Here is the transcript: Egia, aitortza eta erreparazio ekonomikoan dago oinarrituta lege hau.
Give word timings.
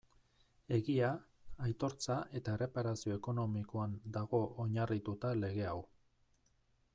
Egia, 0.75 1.09
aitortza 1.65 2.15
eta 2.39 2.55
erreparazio 2.59 3.19
ekonomikoan 3.19 3.95
dago 4.17 4.41
oinarrituta 4.65 5.35
lege 5.45 5.69
hau. 5.75 5.77